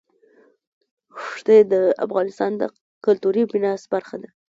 ښتې 1.27 1.57
د 1.71 1.73
افغانستان 2.05 2.51
د 2.57 2.63
کلتوري 3.05 3.43
میراث 3.51 3.83
برخه 3.93 4.15
ده. 4.21 4.29